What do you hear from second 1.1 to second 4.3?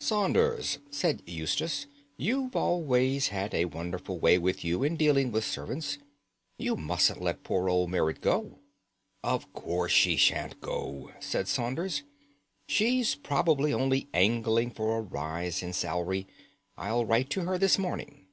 Eustace, "you've always had a wonderful